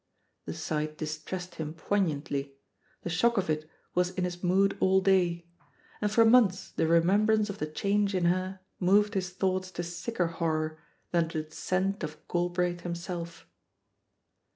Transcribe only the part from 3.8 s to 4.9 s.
was in his mood